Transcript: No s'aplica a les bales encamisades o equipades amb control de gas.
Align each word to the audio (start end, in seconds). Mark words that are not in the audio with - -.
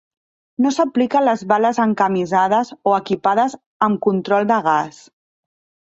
No 0.65 0.71
s'aplica 0.77 1.19
a 1.19 1.21
les 1.25 1.43
bales 1.51 1.81
encamisades 1.85 2.73
o 2.93 2.97
equipades 3.03 3.59
amb 3.89 4.05
control 4.11 4.53
de 4.55 4.63
gas. 4.71 5.03